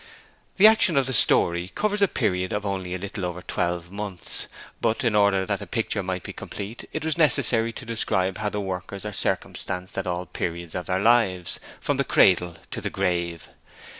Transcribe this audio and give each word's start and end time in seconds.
The 0.57 0.65
action 0.65 0.97
of 0.97 1.05
the 1.05 1.13
story 1.13 1.71
covers 1.75 2.01
a 2.01 2.07
period 2.07 2.51
of 2.53 2.65
only 2.65 2.95
a 2.95 2.97
little 2.97 3.23
over 3.23 3.43
twelve 3.43 3.91
months, 3.91 4.47
but 4.81 5.03
in 5.03 5.13
order 5.13 5.45
that 5.45 5.59
the 5.59 5.67
picture 5.67 6.01
might 6.01 6.23
be 6.23 6.33
complete 6.33 6.89
it 6.91 7.05
was 7.05 7.19
necessary 7.19 7.71
to 7.73 7.85
describe 7.85 8.39
how 8.39 8.49
the 8.49 8.59
workers 8.61 9.05
are 9.05 9.13
circumstanced 9.13 9.95
at 9.99 10.07
all 10.07 10.25
periods 10.25 10.73
of 10.73 10.87
their 10.87 10.97
lives, 10.97 11.59
from 11.79 11.97
the 11.97 12.03
cradle 12.03 12.57
to 12.71 12.81
the 12.81 12.89
grave. 12.89 13.49